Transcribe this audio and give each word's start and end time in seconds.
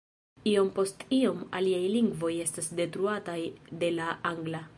Iom 0.51 0.69
post 0.77 1.05
iom 1.17 1.43
aliaj 1.59 1.83
lingvoj 1.97 2.33
estas 2.47 2.71
detruataj 2.81 3.39
de 3.85 3.95
la 4.01 4.11
angla. 4.33 4.69